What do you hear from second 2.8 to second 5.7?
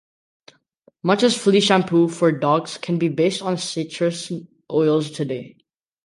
be based on citrus oils today.